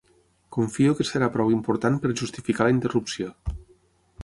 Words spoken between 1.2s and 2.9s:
prou important per justificar la